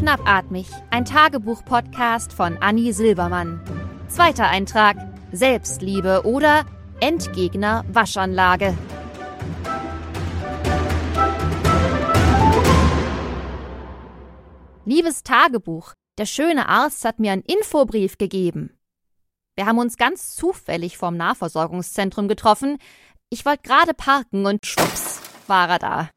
Schnappatmig, 0.00 0.66
ein 0.88 1.04
Tagebuch-Podcast 1.04 2.32
von 2.32 2.56
Anni 2.62 2.94
Silbermann. 2.94 3.60
Zweiter 4.08 4.48
Eintrag: 4.48 4.96
Selbstliebe 5.30 6.22
oder 6.24 6.64
Endgegner 7.00 7.84
Waschanlage. 7.86 8.78
Liebes 14.86 15.22
Tagebuch, 15.22 15.92
der 16.16 16.24
schöne 16.24 16.70
Arzt 16.70 17.04
hat 17.04 17.18
mir 17.18 17.32
einen 17.32 17.42
Infobrief 17.42 18.16
gegeben. 18.16 18.78
Wir 19.54 19.66
haben 19.66 19.78
uns 19.78 19.98
ganz 19.98 20.34
zufällig 20.34 20.96
vorm 20.96 21.18
Nahversorgungszentrum 21.18 22.26
getroffen. 22.26 22.78
Ich 23.28 23.44
wollte 23.44 23.64
gerade 23.64 23.92
parken 23.92 24.46
und 24.46 24.64
schwupps 24.64 25.20
war 25.46 25.68
er 25.68 25.78
da. 25.78 26.10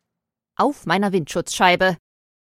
Auf 0.56 0.86
meiner 0.86 1.12
Windschutzscheibe. 1.12 1.98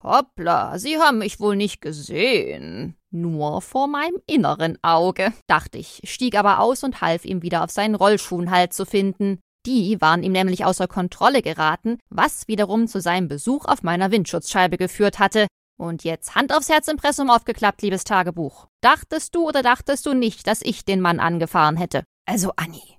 Hoppla, 0.07 0.79
Sie 0.79 0.99
haben 0.99 1.19
mich 1.19 1.41
wohl 1.41 1.57
nicht 1.57 1.81
gesehen. 1.81 2.97
Nur 3.11 3.61
vor 3.61 3.89
meinem 3.89 4.19
inneren 4.29 4.79
Auge, 4.83 5.33
dachte 5.49 5.79
ich, 5.79 6.01
stieg 6.05 6.39
aber 6.39 6.61
aus 6.61 6.85
und 6.85 7.01
half 7.01 7.25
ihm 7.25 7.43
wieder 7.43 7.65
auf 7.65 7.73
seinen 7.73 7.97
Rollschuhen 7.97 8.53
Halt 8.53 8.73
zu 8.73 8.87
finden. 8.87 9.41
Die 9.67 10.01
waren 10.01 10.23
ihm 10.23 10.31
nämlich 10.31 10.65
außer 10.65 10.87
Kontrolle 10.87 11.43
geraten, 11.43 11.99
was 12.09 12.47
wiederum 12.47 12.87
zu 12.87 13.01
seinem 13.01 13.27
Besuch 13.27 13.65
auf 13.65 13.83
meiner 13.83 14.13
Windschutzscheibe 14.13 14.77
geführt 14.77 15.19
hatte. 15.19 15.49
Und 15.77 16.05
jetzt 16.05 16.37
Hand 16.37 16.55
aufs 16.55 16.69
Herz 16.69 16.87
Impressum 16.87 17.29
aufgeklappt, 17.29 17.83
liebes 17.83 18.05
Tagebuch. 18.05 18.69
Dachtest 18.83 19.35
du 19.35 19.49
oder 19.49 19.63
dachtest 19.63 20.07
du 20.07 20.15
nicht, 20.15 20.47
dass 20.47 20.63
ich 20.63 20.85
den 20.85 21.01
Mann 21.01 21.19
angefahren 21.19 21.77
hätte? 21.77 22.05
Also, 22.27 22.53
Annie. 22.55 22.96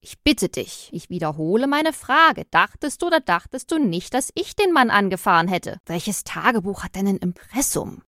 Ich 0.00 0.20
bitte 0.22 0.48
dich, 0.48 0.90
ich 0.92 1.10
wiederhole 1.10 1.66
meine 1.66 1.92
Frage. 1.92 2.44
Dachtest 2.50 3.02
du 3.02 3.08
oder 3.08 3.20
dachtest 3.20 3.72
du 3.72 3.78
nicht, 3.78 4.14
dass 4.14 4.30
ich 4.34 4.54
den 4.54 4.72
Mann 4.72 4.90
angefahren 4.90 5.48
hätte? 5.48 5.78
Welches 5.86 6.24
Tagebuch 6.24 6.84
hat 6.84 6.94
denn 6.94 7.08
ein 7.08 7.16
Impressum? 7.16 8.02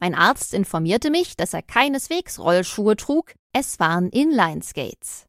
Mein 0.00 0.14
Arzt 0.14 0.54
informierte 0.54 1.10
mich, 1.10 1.36
dass 1.36 1.52
er 1.52 1.62
keineswegs 1.62 2.38
Rollschuhe 2.38 2.96
trug, 2.96 3.34
es 3.52 3.78
waren 3.78 4.08
Inlineskates. 4.10 5.26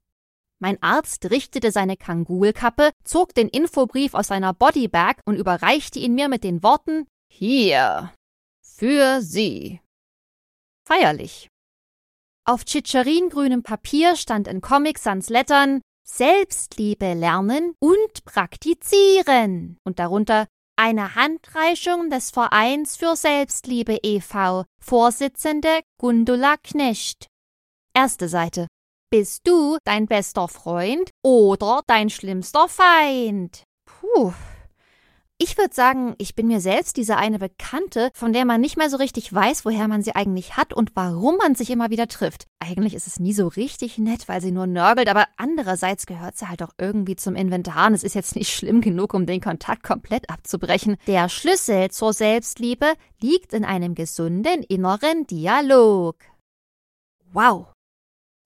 Mein 0.59 0.81
Arzt 0.83 1.29
richtete 1.31 1.71
seine 1.71 1.97
Kangulkappe, 1.97 2.91
zog 3.03 3.33
den 3.33 3.49
Infobrief 3.49 4.13
aus 4.13 4.27
seiner 4.27 4.53
Bodybag 4.53 5.15
und 5.25 5.37
überreichte 5.37 5.99
ihn 5.99 6.15
mir 6.15 6.29
mit 6.29 6.43
den 6.43 6.61
Worten 6.63 7.07
hier. 7.31 8.13
Für 8.61 9.21
Sie. 9.21 9.81
Feierlich. 10.85 11.49
Auf 12.49 12.65
tschitscheringrünem 12.65 13.61
Papier 13.61 14.15
stand 14.15 14.47
in 14.47 14.59
Comic 14.59 14.97
Sans 14.97 15.29
Lettern 15.29 15.81
Selbstliebe 16.03 17.13
lernen 17.13 17.75
und 17.77 18.25
praktizieren 18.25 19.77
und 19.83 19.99
darunter 19.99 20.47
eine 20.75 21.13
Handreichung 21.13 22.09
des 22.09 22.31
Vereins 22.31 22.97
für 22.97 23.15
Selbstliebe 23.15 23.99
e.V., 24.01 24.65
Vorsitzende 24.81 25.81
Gundula 25.99 26.55
Knecht. 26.63 27.27
Erste 27.93 28.27
Seite. 28.27 28.65
Bist 29.11 29.47
du 29.47 29.77
dein 29.83 30.07
bester 30.07 30.47
Freund 30.47 31.11
oder 31.21 31.83
dein 31.85 32.09
schlimmster 32.09 32.67
Feind? 32.67 33.61
Puh, 33.85 34.33
ich 35.41 35.57
würde 35.57 35.73
sagen, 35.73 36.15
ich 36.17 36.35
bin 36.35 36.47
mir 36.47 36.59
selbst 36.59 36.97
diese 36.97 37.15
eine 37.15 37.39
Bekannte, 37.39 38.11
von 38.13 38.33
der 38.33 38.43
man 38.43 38.59
nicht 38.59 38.75
mehr 38.75 38.89
so 38.89 38.97
richtig 38.97 39.33
weiß, 39.33 39.63
woher 39.63 39.87
man 39.87 40.03
sie 40.03 40.13
eigentlich 40.13 40.57
hat 40.57 40.73
und 40.73 40.91
warum 40.95 41.37
man 41.37 41.55
sich 41.55 41.69
immer 41.69 41.89
wieder 41.89 42.09
trifft. 42.09 42.45
Eigentlich 42.59 42.93
ist 42.93 43.07
es 43.07 43.21
nie 43.21 43.31
so 43.31 43.47
richtig 43.47 43.97
nett, 43.97 44.27
weil 44.27 44.41
sie 44.41 44.51
nur 44.51 44.67
nörgelt, 44.67 45.07
aber 45.07 45.27
andererseits 45.37 46.05
gehört 46.05 46.37
sie 46.37 46.49
halt 46.49 46.61
auch 46.61 46.73
irgendwie 46.77 47.15
zum 47.15 47.37
Inventar 47.37 47.87
und 47.87 47.93
es 47.93 48.03
ist 48.03 48.15
jetzt 48.15 48.35
nicht 48.35 48.53
schlimm 48.53 48.81
genug, 48.81 49.13
um 49.13 49.25
den 49.25 49.39
Kontakt 49.39 49.83
komplett 49.83 50.29
abzubrechen. 50.29 50.97
Der 51.07 51.29
Schlüssel 51.29 51.89
zur 51.89 52.11
Selbstliebe 52.11 52.93
liegt 53.21 53.53
in 53.53 53.63
einem 53.63 53.95
gesunden 53.95 54.61
inneren 54.63 55.25
Dialog. 55.25 56.17
Wow, 57.31 57.67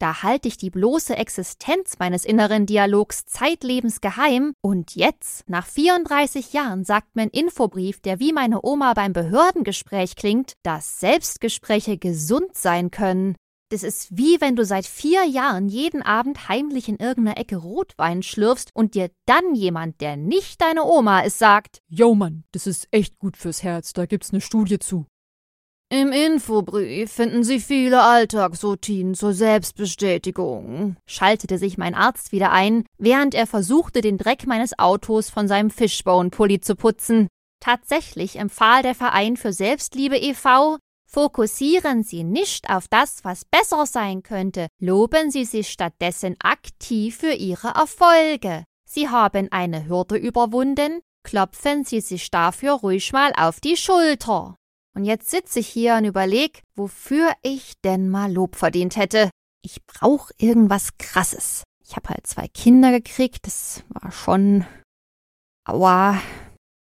da 0.03 0.21
halte 0.21 0.49
ich 0.49 0.57
die 0.57 0.69
bloße 0.69 1.15
Existenz 1.15 1.97
meines 1.97 2.25
inneren 2.25 2.65
Dialogs 2.65 3.25
zeitlebens 3.25 4.01
geheim 4.01 4.53
und 4.61 4.97
jetzt, 4.97 5.49
nach 5.49 5.65
34 5.65 6.51
Jahren, 6.51 6.83
sagt 6.83 7.15
mein 7.15 7.29
Infobrief, 7.29 8.01
der 8.01 8.19
wie 8.19 8.33
meine 8.33 8.65
Oma 8.65 8.95
beim 8.95 9.13
Behördengespräch 9.13 10.17
klingt, 10.17 10.55
dass 10.61 10.99
Selbstgespräche 10.99 11.97
gesund 11.97 12.53
sein 12.53 12.91
können. 12.91 13.37
Das 13.69 13.81
ist 13.81 14.17
wie 14.17 14.41
wenn 14.41 14.57
du 14.57 14.65
seit 14.65 14.85
vier 14.85 15.23
Jahren 15.23 15.69
jeden 15.69 16.01
Abend 16.01 16.49
heimlich 16.49 16.89
in 16.89 16.97
irgendeiner 16.97 17.37
Ecke 17.37 17.55
Rotwein 17.55 18.23
schlürfst 18.23 18.71
und 18.73 18.95
dir 18.95 19.09
dann 19.25 19.55
jemand, 19.55 20.01
der 20.01 20.17
nicht 20.17 20.61
deine 20.61 20.83
Oma 20.83 21.21
ist, 21.21 21.39
sagt: 21.39 21.79
Yo 21.87 22.13
Mann, 22.13 22.43
das 22.51 22.67
ist 22.67 22.89
echt 22.91 23.19
gut 23.19 23.37
fürs 23.37 23.63
Herz, 23.63 23.93
da 23.93 24.05
gibt's 24.05 24.33
ne 24.33 24.41
Studie 24.41 24.79
zu. 24.79 25.05
Im 25.89 26.11
Infobrief 26.11 27.11
finden 27.11 27.43
Sie 27.43 27.59
viele 27.59 28.01
Alltagsroutinen 28.01 29.13
zur 29.13 29.33
Selbstbestätigung, 29.33 30.95
schaltete 31.05 31.57
sich 31.57 31.77
mein 31.77 31.93
Arzt 31.93 32.31
wieder 32.31 32.51
ein, 32.51 32.85
während 32.97 33.35
er 33.35 33.45
versuchte, 33.45 34.01
den 34.01 34.17
Dreck 34.17 34.47
meines 34.47 34.79
Autos 34.79 35.29
von 35.29 35.47
seinem 35.47 35.69
Fishbone-Pulli 35.69 36.61
zu 36.61 36.75
putzen. 36.75 37.27
Tatsächlich 37.59 38.37
empfahl 38.37 38.81
der 38.81 38.95
Verein 38.95 39.37
für 39.37 39.53
Selbstliebe 39.53 40.17
e.V., 40.17 40.77
Fokussieren 41.13 42.01
Sie 42.01 42.23
nicht 42.23 42.71
auf 42.71 42.87
das, 42.87 43.23
was 43.23 43.45
besser 43.45 43.85
sein 43.85 44.23
könnte, 44.23 44.65
loben 44.79 45.29
Sie 45.29 45.45
sich 45.45 45.69
stattdessen 45.69 46.35
aktiv 46.39 47.17
für 47.17 47.33
Ihre 47.33 47.67
Erfolge. 47.67 48.63
Sie 48.83 49.09
haben 49.09 49.47
eine 49.51 49.87
Hürde 49.87 50.15
überwunden, 50.15 51.01
klopfen 51.23 51.83
Sie 51.83 52.01
sich 52.01 52.31
dafür 52.31 52.71
ruhig 52.71 53.13
mal 53.13 53.31
auf 53.37 53.59
die 53.59 53.77
Schulter. 53.77 54.55
Und 54.95 55.05
jetzt 55.05 55.29
sitze 55.29 55.59
ich 55.59 55.67
hier 55.67 55.95
und 55.95 56.05
überleg, 56.05 56.61
wofür 56.75 57.31
ich 57.41 57.73
denn 57.81 58.09
mal 58.09 58.31
Lob 58.31 58.55
verdient 58.55 58.95
hätte. 58.95 59.29
Ich 59.63 59.83
brauch 59.85 60.29
irgendwas 60.37 60.97
Krasses. 60.97 61.63
Ich 61.83 61.95
habe 61.95 62.09
halt 62.09 62.27
zwei 62.27 62.47
Kinder 62.47 62.91
gekriegt, 62.91 63.47
das 63.47 63.83
war 63.89 64.11
schon. 64.11 64.65
Aua. 65.65 66.21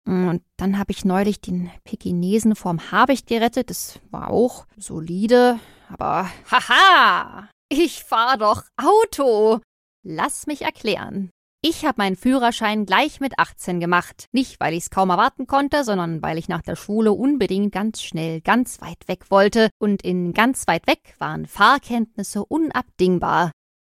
Und 0.05 0.43
dann 0.57 0.79
habe 0.79 0.91
ich 0.91 1.05
neulich 1.05 1.41
den 1.41 1.69
Pekinesen 1.83 2.55
vom 2.55 2.91
Habicht 2.91 3.27
gerettet, 3.27 3.69
das 3.69 3.99
war 4.09 4.29
auch 4.29 4.65
solide, 4.77 5.59
aber 5.87 6.29
haha! 6.49 7.49
Ich 7.69 8.03
fahr 8.03 8.37
doch 8.37 8.63
Auto! 8.77 9.61
Lass 10.03 10.47
mich 10.47 10.63
erklären. 10.63 11.29
Ich 11.61 11.83
habe 11.83 11.95
meinen 11.97 12.15
Führerschein 12.15 12.85
gleich 12.85 13.19
mit 13.19 13.37
18 13.37 13.81
gemacht. 13.81 14.27
Nicht, 14.31 14.61
weil 14.61 14.73
ich 14.73 14.83
es 14.83 14.89
kaum 14.89 15.09
erwarten 15.09 15.45
konnte, 15.45 15.83
sondern 15.83 16.21
weil 16.21 16.37
ich 16.37 16.47
nach 16.47 16.61
der 16.61 16.77
Schule 16.77 17.11
unbedingt 17.11 17.73
ganz 17.73 18.01
schnell 18.01 18.39
ganz 18.39 18.79
weit 18.79 19.09
weg 19.09 19.25
wollte. 19.29 19.69
Und 19.77 20.01
in 20.01 20.31
ganz 20.31 20.67
weit 20.67 20.87
weg 20.87 21.15
waren 21.19 21.45
Fahrkenntnisse 21.45 22.45
unabdingbar. 22.45 23.51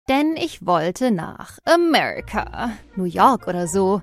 Denn 0.09 0.35
ich 0.38 0.66
wollte 0.66 1.11
nach 1.11 1.59
Amerika, 1.66 2.71
New 2.95 3.03
York 3.03 3.47
oder 3.47 3.67
so. 3.67 4.01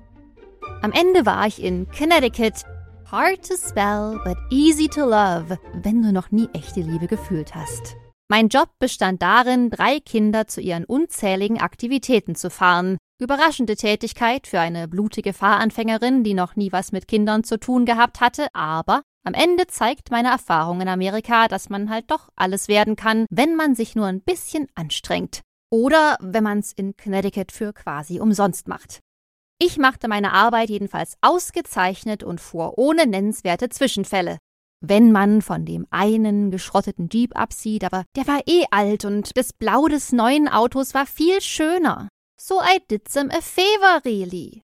Am 0.81 0.93
Ende 0.93 1.25
war 1.25 1.45
ich 1.45 1.61
in 1.61 1.85
Connecticut. 1.91 2.63
Hard 3.11 3.45
to 3.45 3.55
spell, 3.57 4.21
but 4.23 4.37
easy 4.51 4.87
to 4.87 5.01
love, 5.01 5.59
wenn 5.73 6.01
du 6.01 6.13
noch 6.13 6.31
nie 6.31 6.47
echte 6.53 6.79
Liebe 6.79 7.07
gefühlt 7.07 7.53
hast. 7.55 7.97
Mein 8.29 8.47
Job 8.47 8.69
bestand 8.79 9.21
darin, 9.21 9.69
drei 9.69 9.99
Kinder 9.99 10.47
zu 10.47 10.61
ihren 10.61 10.85
unzähligen 10.85 11.59
Aktivitäten 11.59 12.35
zu 12.35 12.49
fahren. 12.49 12.97
Überraschende 13.21 13.75
Tätigkeit 13.75 14.47
für 14.47 14.61
eine 14.61 14.87
blutige 14.87 15.33
Fahranfängerin, 15.33 16.23
die 16.23 16.33
noch 16.33 16.55
nie 16.55 16.71
was 16.71 16.93
mit 16.93 17.09
Kindern 17.09 17.43
zu 17.43 17.59
tun 17.59 17.85
gehabt 17.85 18.21
hatte, 18.21 18.47
aber 18.53 19.01
am 19.25 19.33
Ende 19.33 19.67
zeigt 19.67 20.09
meine 20.09 20.29
Erfahrung 20.29 20.79
in 20.79 20.87
Amerika, 20.87 21.49
dass 21.49 21.69
man 21.69 21.89
halt 21.89 22.09
doch 22.09 22.29
alles 22.37 22.69
werden 22.69 22.95
kann, 22.95 23.25
wenn 23.29 23.57
man 23.57 23.75
sich 23.75 23.93
nur 23.93 24.05
ein 24.05 24.21
bisschen 24.21 24.67
anstrengt. 24.73 25.41
Oder 25.69 26.15
wenn 26.21 26.45
man 26.45 26.59
es 26.59 26.71
in 26.71 26.95
Connecticut 26.95 27.51
für 27.51 27.73
quasi 27.73 28.21
umsonst 28.21 28.69
macht. 28.69 29.01
Ich 29.61 29.77
machte 29.77 30.07
meine 30.07 30.31
Arbeit 30.31 30.69
jedenfalls 30.69 31.17
ausgezeichnet 31.19 32.23
und 32.23 32.39
fuhr 32.39 32.77
ohne 32.77 33.05
nennenswerte 33.05 33.67
Zwischenfälle. 33.67 34.37
Wenn 34.79 35.11
man 35.11 35.41
von 35.41 35.65
dem 35.65 35.85
einen 35.89 36.51
geschrotteten 36.51 37.09
Jeep 37.11 37.37
absieht, 37.37 37.83
aber 37.83 38.05
der 38.15 38.27
war 38.27 38.39
eh 38.47 38.63
alt 38.71 39.03
und 39.03 39.35
das 39.35 39.51
Blau 39.51 39.89
des 39.89 40.13
neuen 40.13 40.47
Autos 40.47 40.93
war 40.93 41.05
viel 41.05 41.41
schöner. 41.41 42.07
So 42.41 42.61
I 42.61 42.79
did 42.89 43.03
them 43.09 43.29
a 43.31 43.41
favor, 43.41 43.99
really. 44.05 44.63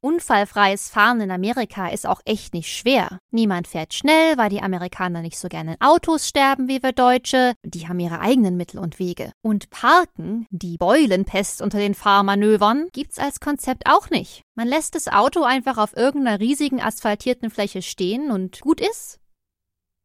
Unfallfreies 0.00 0.88
Fahren 0.88 1.20
in 1.20 1.32
Amerika 1.32 1.88
ist 1.88 2.06
auch 2.06 2.20
echt 2.24 2.54
nicht 2.54 2.72
schwer. 2.72 3.18
Niemand 3.32 3.66
fährt 3.66 3.94
schnell, 3.94 4.38
weil 4.38 4.48
die 4.48 4.62
Amerikaner 4.62 5.20
nicht 5.20 5.36
so 5.36 5.48
gerne 5.48 5.72
in 5.72 5.80
Autos 5.80 6.28
sterben 6.28 6.68
wie 6.68 6.82
wir 6.84 6.92
Deutsche. 6.92 7.54
Die 7.64 7.88
haben 7.88 7.98
ihre 7.98 8.20
eigenen 8.20 8.56
Mittel 8.56 8.78
und 8.78 9.00
Wege. 9.00 9.32
Und 9.42 9.70
Parken, 9.70 10.46
die 10.50 10.78
Beulenpest 10.78 11.60
unter 11.62 11.78
den 11.78 11.94
Fahrmanövern, 11.94 12.88
gibt's 12.92 13.18
als 13.18 13.40
Konzept 13.40 13.86
auch 13.86 14.08
nicht. 14.08 14.42
Man 14.54 14.68
lässt 14.68 14.94
das 14.94 15.08
Auto 15.08 15.42
einfach 15.42 15.78
auf 15.78 15.96
irgendeiner 15.96 16.38
riesigen 16.38 16.80
asphaltierten 16.80 17.50
Fläche 17.50 17.82
stehen 17.82 18.30
und 18.30 18.60
gut 18.60 18.80
ist. 18.80 19.18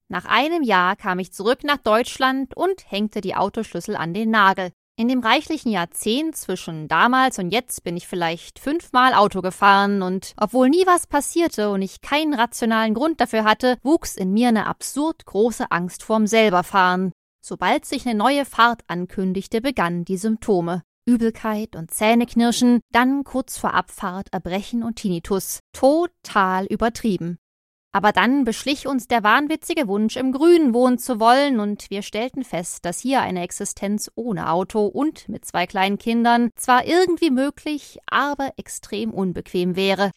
Nach 0.09 0.25
einem 0.25 0.63
Jahr 0.63 0.95
kam 0.95 1.19
ich 1.19 1.31
zurück 1.31 1.63
nach 1.63 1.77
Deutschland 1.77 2.57
und 2.57 2.91
hängte 2.91 3.21
die 3.21 3.35
Autoschlüssel 3.35 3.95
an 3.95 4.15
den 4.15 4.31
Nagel. 4.31 4.71
In 4.97 5.09
dem 5.09 5.19
reichlichen 5.19 5.73
Jahrzehnt 5.73 6.37
zwischen 6.37 6.87
damals 6.87 7.37
und 7.37 7.49
jetzt 7.49 7.83
bin 7.83 7.97
ich 7.97 8.07
vielleicht 8.07 8.59
fünfmal 8.59 9.13
Auto 9.13 9.41
gefahren 9.41 10.01
und 10.01 10.33
obwohl 10.37 10.69
nie 10.69 10.85
was 10.87 11.05
passierte 11.05 11.69
und 11.69 11.81
ich 11.81 11.99
keinen 11.99 12.33
rationalen 12.33 12.93
Grund 12.93 13.19
dafür 13.19 13.43
hatte, 13.43 13.77
wuchs 13.83 14.15
in 14.15 14.31
mir 14.31 14.47
eine 14.47 14.67
absurd 14.67 15.25
große 15.25 15.69
Angst 15.69 16.01
vorm 16.01 16.27
selberfahren. 16.27 17.11
Sobald 17.45 17.83
sich 17.83 18.07
eine 18.07 18.17
neue 18.17 18.45
Fahrt 18.45 18.83
ankündigte, 18.87 19.59
begannen 19.59 20.05
die 20.05 20.17
Symptome. 20.17 20.83
Übelkeit 21.05 21.75
und 21.75 21.91
Zähneknirschen, 21.91 22.79
dann 22.93 23.25
kurz 23.25 23.57
vor 23.57 23.73
Abfahrt 23.73 24.29
Erbrechen 24.31 24.81
und 24.81 24.95
Tinnitus. 24.95 25.59
Total 25.73 26.65
übertrieben. 26.67 27.37
Aber 27.95 28.11
dann 28.11 28.43
beschlich 28.43 28.87
uns 28.87 29.07
der 29.07 29.23
wahnwitzige 29.23 29.87
Wunsch, 29.87 30.17
im 30.17 30.33
Grünen 30.33 30.73
wohnen 30.73 30.97
zu 30.97 31.17
wollen, 31.17 31.61
und 31.61 31.89
wir 31.89 32.01
stellten 32.01 32.43
fest, 32.43 32.83
dass 32.83 32.99
hier 32.99 33.21
eine 33.21 33.41
Existenz 33.41 34.11
ohne 34.15 34.51
Auto 34.51 34.85
und 34.85 35.29
mit 35.29 35.45
zwei 35.45 35.65
kleinen 35.65 35.97
Kindern 35.97 36.49
zwar 36.57 36.85
irgendwie 36.85 37.29
möglich, 37.29 37.99
aber 38.07 38.51
extrem 38.57 39.11
unbequem 39.11 39.77
wäre. 39.77 40.11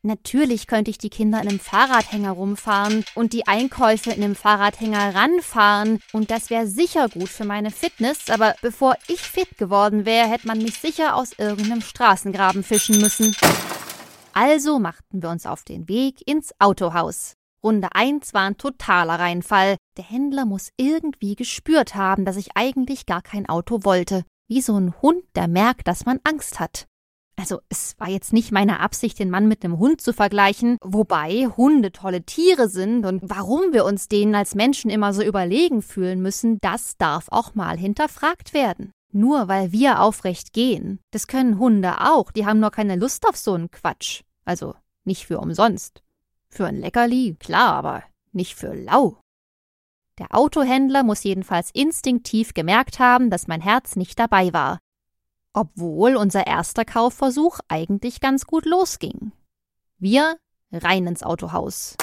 Natürlich 0.00 0.66
könnte 0.66 0.90
ich 0.90 0.96
die 0.96 1.10
Kinder 1.10 1.42
in 1.42 1.48
einem 1.48 1.60
Fahrradhänger 1.60 2.30
rumfahren 2.30 3.04
und 3.14 3.34
die 3.34 3.46
Einkäufe 3.46 4.10
in 4.10 4.24
einem 4.24 4.34
Fahrradhänger 4.34 5.14
ranfahren 5.14 6.00
und 6.14 6.30
das 6.30 6.48
wäre 6.48 6.66
sicher 6.66 7.10
gut 7.10 7.28
für 7.28 7.44
meine 7.44 7.70
Fitness, 7.70 8.30
aber 8.30 8.54
bevor 8.62 8.96
ich 9.06 9.20
fit 9.20 9.58
geworden 9.58 10.06
wäre, 10.06 10.28
hätte 10.28 10.46
man 10.46 10.62
mich 10.62 10.78
sicher 10.78 11.14
aus 11.14 11.32
irgendeinem 11.36 11.82
Straßengraben 11.82 12.62
fischen 12.62 13.02
müssen. 13.02 13.36
Also 14.40 14.78
machten 14.78 15.20
wir 15.20 15.30
uns 15.30 15.46
auf 15.46 15.64
den 15.64 15.88
Weg 15.88 16.22
ins 16.28 16.52
Autohaus. 16.60 17.34
Runde 17.60 17.88
1 17.92 18.34
war 18.34 18.42
ein 18.42 18.56
totaler 18.56 19.18
Reinfall. 19.18 19.76
Der 19.96 20.04
Händler 20.04 20.44
muss 20.44 20.70
irgendwie 20.76 21.34
gespürt 21.34 21.96
haben, 21.96 22.24
dass 22.24 22.36
ich 22.36 22.50
eigentlich 22.54 23.04
gar 23.04 23.20
kein 23.20 23.48
Auto 23.48 23.82
wollte. 23.82 24.24
Wie 24.46 24.60
so 24.60 24.78
ein 24.78 24.94
Hund, 25.02 25.24
der 25.34 25.48
merkt, 25.48 25.88
dass 25.88 26.06
man 26.06 26.20
Angst 26.22 26.60
hat. 26.60 26.86
Also, 27.36 27.58
es 27.68 27.96
war 27.98 28.08
jetzt 28.08 28.32
nicht 28.32 28.52
meine 28.52 28.78
Absicht, 28.78 29.18
den 29.18 29.28
Mann 29.28 29.48
mit 29.48 29.64
einem 29.64 29.80
Hund 29.80 30.00
zu 30.00 30.12
vergleichen, 30.12 30.76
wobei 30.84 31.48
Hunde 31.56 31.90
tolle 31.90 32.22
Tiere 32.22 32.68
sind 32.68 33.06
und 33.06 33.22
warum 33.24 33.72
wir 33.72 33.84
uns 33.84 34.06
denen 34.06 34.36
als 34.36 34.54
Menschen 34.54 34.88
immer 34.88 35.12
so 35.14 35.22
überlegen 35.24 35.82
fühlen 35.82 36.22
müssen, 36.22 36.58
das 36.60 36.96
darf 36.96 37.26
auch 37.32 37.56
mal 37.56 37.76
hinterfragt 37.76 38.54
werden. 38.54 38.92
Nur 39.10 39.48
weil 39.48 39.72
wir 39.72 40.00
aufrecht 40.00 40.52
gehen. 40.52 41.00
Das 41.10 41.26
können 41.26 41.58
Hunde 41.58 42.02
auch, 42.02 42.30
die 42.30 42.46
haben 42.46 42.60
nur 42.60 42.70
keine 42.70 42.94
Lust 42.94 43.28
auf 43.28 43.36
so 43.36 43.54
einen 43.54 43.72
Quatsch. 43.72 44.22
Also 44.48 44.74
nicht 45.04 45.26
für 45.26 45.40
umsonst. 45.40 46.02
Für 46.48 46.64
ein 46.64 46.80
Leckerli, 46.80 47.36
klar, 47.38 47.74
aber 47.74 48.02
nicht 48.32 48.54
für 48.54 48.72
lau. 48.72 49.18
Der 50.18 50.34
Autohändler 50.34 51.02
muss 51.02 51.22
jedenfalls 51.22 51.70
instinktiv 51.72 52.54
gemerkt 52.54 52.98
haben, 52.98 53.28
dass 53.28 53.46
mein 53.46 53.60
Herz 53.60 53.94
nicht 53.94 54.18
dabei 54.18 54.54
war. 54.54 54.78
Obwohl 55.52 56.16
unser 56.16 56.46
erster 56.46 56.86
Kaufversuch 56.86 57.60
eigentlich 57.68 58.22
ganz 58.22 58.46
gut 58.46 58.64
losging. 58.64 59.32
Wir 59.98 60.38
rein 60.72 61.06
ins 61.06 61.22
Autohaus. 61.22 61.98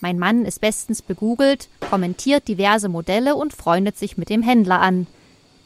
Mein 0.00 0.18
Mann 0.18 0.44
ist 0.44 0.60
bestens 0.60 1.02
begoogelt, 1.02 1.68
kommentiert 1.88 2.48
diverse 2.48 2.88
Modelle 2.88 3.36
und 3.36 3.52
freundet 3.54 3.96
sich 3.96 4.18
mit 4.18 4.28
dem 4.28 4.42
Händler 4.42 4.80
an. 4.80 5.06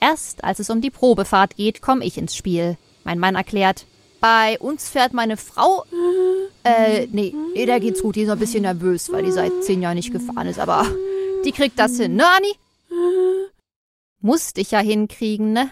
Erst 0.00 0.44
als 0.44 0.58
es 0.58 0.69
um 0.69 0.82
die 0.82 0.90
Probefahrt 0.90 1.56
geht, 1.56 1.81
komme 1.81 2.05
ich 2.05 2.19
ins 2.19 2.37
Spiel. 2.37 2.76
Mein 3.05 3.19
Mann 3.19 3.37
erklärt, 3.37 3.87
bei 4.20 4.58
uns 4.58 4.88
fährt 4.88 5.12
meine 5.12 5.37
Frau. 5.37 5.84
Äh, 6.62 7.06
nee, 7.11 7.34
der 7.56 7.81
geht's 7.81 8.02
gut. 8.02 8.17
Die 8.17 8.22
ist 8.22 8.28
noch 8.28 8.37
ein 8.37 8.40
bisschen 8.40 8.62
nervös, 8.62 9.11
weil 9.11 9.25
die 9.25 9.32
seit 9.32 9.64
zehn 9.64 9.82
Jahren 9.82 9.96
nicht 9.96 10.12
gefahren 10.12 10.46
ist. 10.46 10.58
Aber 10.58 10.87
die 11.44 11.52
kriegt 11.52 11.78
das 11.78 11.96
hin, 11.96 12.17
ne, 12.17 12.25
Anni? 12.26 12.52
Musste 14.20 14.61
ich 14.61 14.70
ja 14.70 14.81
hinkriegen, 14.81 15.52
ne? 15.52 15.70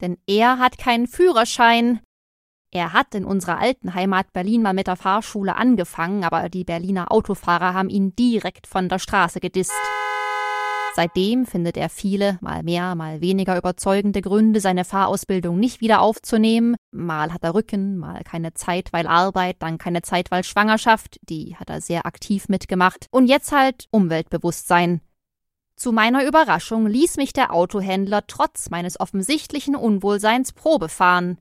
Denn 0.00 0.16
er 0.26 0.58
hat 0.58 0.78
keinen 0.78 1.06
Führerschein. 1.06 2.00
Er 2.70 2.92
hat 2.92 3.14
in 3.14 3.24
unserer 3.24 3.58
alten 3.58 3.94
Heimat 3.94 4.32
Berlin 4.32 4.62
mal 4.62 4.74
mit 4.74 4.86
der 4.86 4.96
Fahrschule 4.96 5.56
angefangen, 5.56 6.24
aber 6.24 6.48
die 6.48 6.64
Berliner 6.64 7.12
Autofahrer 7.12 7.74
haben 7.74 7.88
ihn 7.88 8.14
direkt 8.16 8.66
von 8.66 8.88
der 8.88 8.98
Straße 8.98 9.40
gedisst. 9.40 9.72
Seitdem 10.96 11.44
findet 11.44 11.76
er 11.76 11.90
viele, 11.90 12.38
mal 12.40 12.62
mehr, 12.62 12.94
mal 12.94 13.20
weniger 13.20 13.58
überzeugende 13.58 14.22
Gründe, 14.22 14.62
seine 14.62 14.86
Fahrausbildung 14.86 15.60
nicht 15.60 15.82
wieder 15.82 16.00
aufzunehmen. 16.00 16.74
Mal 16.90 17.34
hat 17.34 17.44
er 17.44 17.52
Rücken, 17.52 17.98
mal 17.98 18.24
keine 18.24 18.54
Zeit, 18.54 18.94
weil 18.94 19.06
Arbeit, 19.06 19.56
dann 19.58 19.76
keine 19.76 20.00
Zeit, 20.00 20.30
weil 20.30 20.42
Schwangerschaft, 20.42 21.18
die 21.28 21.54
hat 21.56 21.68
er 21.68 21.82
sehr 21.82 22.06
aktiv 22.06 22.48
mitgemacht. 22.48 23.08
Und 23.10 23.26
jetzt 23.26 23.52
halt 23.52 23.88
Umweltbewusstsein. 23.90 25.02
Zu 25.76 25.92
meiner 25.92 26.24
Überraschung 26.24 26.86
ließ 26.86 27.18
mich 27.18 27.34
der 27.34 27.52
Autohändler 27.52 28.26
trotz 28.26 28.70
meines 28.70 28.98
offensichtlichen 28.98 29.76
Unwohlseins 29.76 30.54
Probe 30.54 30.88
fahren. 30.88 31.36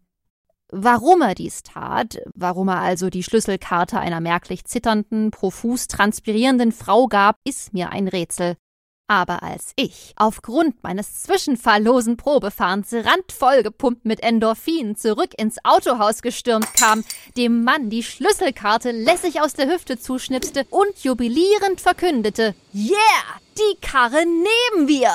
Warum 0.67 1.21
er 1.21 1.33
dies 1.33 1.63
tat, 1.63 2.17
warum 2.33 2.67
er 2.67 2.81
also 2.81 3.09
die 3.09 3.23
Schlüsselkarte 3.23 4.01
einer 4.01 4.19
merklich 4.19 4.65
zitternden, 4.65 5.31
profus 5.31 5.87
transpirierenden 5.87 6.73
Frau 6.73 7.07
gab, 7.07 7.37
ist 7.45 7.71
mir 7.71 7.93
ein 7.93 8.09
Rätsel. 8.09 8.57
Aber 9.07 9.43
als 9.43 9.73
ich, 9.75 10.13
aufgrund 10.15 10.81
meines 10.81 11.21
zwischenfahrlosen 11.21 12.17
Probefahrens 12.17 12.91
randvoll 12.91 13.61
gepumpt 13.61 14.03
mit 14.03 14.23
Endorphinen 14.23 14.95
zurück 14.95 15.29
ins 15.37 15.57
Autohaus 15.63 16.23
gestürmt 16.23 16.73
kam, 16.73 17.03
dem 17.37 17.63
Mann 17.63 17.91
die 17.91 18.01
Schlüsselkarte 18.01 18.89
lässig 18.91 19.41
aus 19.41 19.53
der 19.53 19.71
Hüfte 19.71 19.99
zuschnipste 19.99 20.65
und 20.71 21.03
jubilierend 21.03 21.81
verkündete, 21.81 22.55
Yeah, 22.73 22.95
die 23.57 23.79
Karre 23.79 24.25
nehmen 24.25 24.87
wir! 24.87 25.11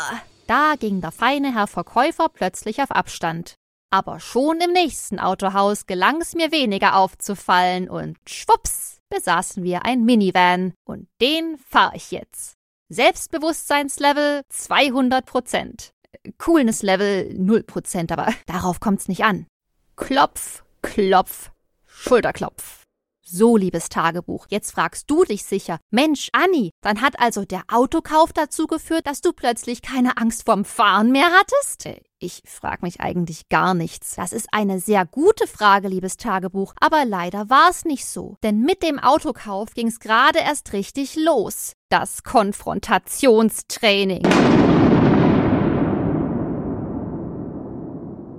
Da 0.46 0.74
ging 0.78 1.00
der 1.00 1.12
feine 1.12 1.52
Herr 1.52 1.66
Verkäufer 1.66 2.28
plötzlich 2.28 2.80
auf 2.80 2.92
Abstand. 2.92 3.54
Aber 3.92 4.20
schon 4.20 4.60
im 4.60 4.72
nächsten 4.72 5.18
Autohaus 5.18 5.86
gelang 5.86 6.20
es 6.20 6.34
mir 6.34 6.52
weniger 6.52 6.94
aufzufallen 6.96 7.90
und 7.90 8.16
schwupps 8.24 8.98
besaßen 9.10 9.64
wir 9.64 9.84
ein 9.84 10.04
Minivan 10.04 10.74
und 10.84 11.08
den 11.20 11.58
fahr 11.58 11.92
ich 11.96 12.12
jetzt. 12.12 12.59
Selbstbewusstseinslevel 12.92 14.42
200 14.48 15.24
Prozent. 15.24 15.92
Coolness-Level 16.38 17.34
0 17.34 17.62
Prozent, 17.62 18.10
aber 18.10 18.34
darauf 18.46 18.80
kommt's 18.80 19.06
nicht 19.06 19.22
an. 19.22 19.46
Klopf, 19.94 20.64
Klopf, 20.82 21.52
Schulterklopf. 21.86 22.79
So, 23.32 23.56
liebes 23.56 23.88
Tagebuch, 23.88 24.46
jetzt 24.48 24.72
fragst 24.72 25.08
du 25.08 25.22
dich 25.22 25.44
sicher, 25.44 25.78
Mensch, 25.92 26.30
Anni, 26.32 26.72
dann 26.80 27.00
hat 27.00 27.20
also 27.20 27.44
der 27.44 27.62
Autokauf 27.72 28.32
dazu 28.32 28.66
geführt, 28.66 29.06
dass 29.06 29.20
du 29.20 29.32
plötzlich 29.32 29.82
keine 29.82 30.16
Angst 30.16 30.44
vorm 30.44 30.64
Fahren 30.64 31.12
mehr 31.12 31.28
hattest? 31.30 31.86
Äh, 31.86 32.00
ich 32.18 32.42
frag 32.44 32.82
mich 32.82 33.00
eigentlich 33.00 33.48
gar 33.48 33.74
nichts. 33.74 34.16
Das 34.16 34.32
ist 34.32 34.48
eine 34.50 34.80
sehr 34.80 35.06
gute 35.06 35.46
Frage, 35.46 35.86
liebes 35.86 36.16
Tagebuch, 36.16 36.74
aber 36.80 37.04
leider 37.04 37.48
war 37.48 37.70
es 37.70 37.84
nicht 37.84 38.04
so. 38.04 38.36
Denn 38.42 38.62
mit 38.62 38.82
dem 38.82 38.98
Autokauf 38.98 39.74
ging's 39.74 40.00
gerade 40.00 40.40
erst 40.40 40.72
richtig 40.72 41.14
los. 41.14 41.74
Das 41.88 42.24
Konfrontationstraining. 42.24 44.24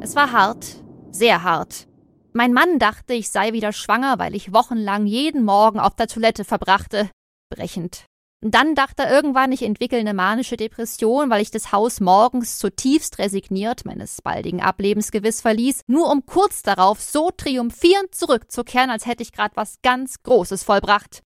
Es 0.01 0.17
war 0.17 0.33
hart, 0.33 0.83
sehr 1.11 1.43
hart. 1.43 1.87
Mein 2.33 2.53
Mann 2.53 2.79
dachte, 2.79 3.13
ich 3.13 3.29
sei 3.29 3.51
wieder 3.51 3.73
schwanger, 3.73 4.17
weil 4.17 4.35
ich 4.35 4.53
wochenlang 4.53 5.05
jeden 5.05 5.43
Morgen 5.43 5.79
auf 5.79 5.95
der 5.95 6.07
Toilette 6.07 6.45
verbrachte. 6.45 7.09
Brechend. 7.49 8.05
Dann 8.43 8.73
dachte 8.73 9.03
er 9.03 9.11
irgendwann, 9.11 9.51
ich 9.51 9.61
entwickle 9.61 9.99
eine 9.99 10.13
manische 10.13 10.55
Depression, 10.55 11.29
weil 11.29 11.41
ich 11.41 11.51
das 11.51 11.73
Haus 11.73 11.99
morgens 11.99 12.57
zutiefst 12.57 13.19
resigniert 13.19 13.85
meines 13.85 14.21
baldigen 14.21 14.61
Ablebens 14.61 15.11
gewiss 15.11 15.41
verließ, 15.41 15.81
nur 15.87 16.09
um 16.09 16.25
kurz 16.25 16.63
darauf 16.63 17.01
so 17.01 17.29
triumphierend 17.31 18.15
zurückzukehren, 18.15 18.89
als 18.89 19.05
hätte 19.05 19.21
ich 19.23 19.33
gerade 19.33 19.55
was 19.57 19.81
ganz 19.83 20.23
Großes 20.23 20.63
vollbracht. 20.63 21.21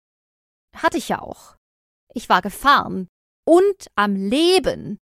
Hatte 0.77 0.99
ich 0.99 1.09
ja 1.09 1.21
auch. 1.21 1.57
Ich 2.15 2.29
war 2.29 2.43
gefahren 2.43 3.09
und 3.45 3.89
am 3.97 4.15
Leben. 4.15 4.99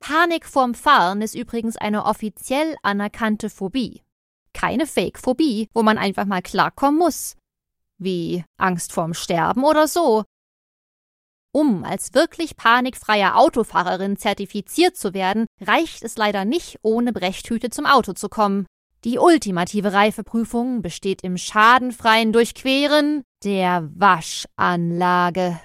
Panik 0.00 0.46
vorm 0.46 0.74
Fahren 0.74 1.22
ist 1.22 1.34
übrigens 1.34 1.76
eine 1.76 2.04
offiziell 2.04 2.76
anerkannte 2.82 3.50
Phobie 3.50 4.02
keine 4.58 4.86
Fake-Phobie, 4.86 5.68
wo 5.72 5.82
man 5.82 5.98
einfach 5.98 6.24
mal 6.24 6.42
klarkommen 6.42 6.98
muss. 6.98 7.36
Wie 7.98 8.44
Angst 8.56 8.92
vorm 8.92 9.14
Sterben 9.14 9.64
oder 9.64 9.86
so. 9.86 10.24
Um 11.52 11.84
als 11.84 12.12
wirklich 12.12 12.56
panikfreie 12.56 13.36
Autofahrerin 13.36 14.16
zertifiziert 14.16 14.96
zu 14.96 15.14
werden, 15.14 15.46
reicht 15.60 16.02
es 16.02 16.16
leider 16.16 16.44
nicht, 16.44 16.78
ohne 16.82 17.12
Brechtüte 17.12 17.70
zum 17.70 17.86
Auto 17.86 18.12
zu 18.12 18.28
kommen. 18.28 18.66
Die 19.04 19.18
ultimative 19.18 19.92
Reifeprüfung 19.92 20.82
besteht 20.82 21.22
im 21.22 21.36
schadenfreien 21.38 22.32
Durchqueren 22.32 23.22
der 23.44 23.88
Waschanlage. 23.94 25.60